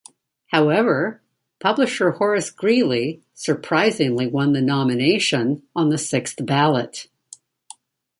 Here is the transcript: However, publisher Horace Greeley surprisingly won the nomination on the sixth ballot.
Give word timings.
However, 0.47 1.21
publisher 1.59 2.09
Horace 2.13 2.49
Greeley 2.49 3.21
surprisingly 3.35 4.25
won 4.25 4.51
the 4.53 4.59
nomination 4.59 5.61
on 5.75 5.89
the 5.89 5.99
sixth 5.99 6.43
ballot. 6.43 7.05